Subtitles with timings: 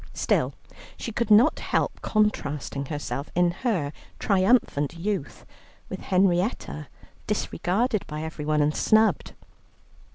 [0.15, 0.55] Still
[0.97, 5.45] she could not help contrasting herself in her triumphant youth
[5.89, 6.87] with Henrietta,
[7.27, 9.35] disregarded by everyone and snubbed.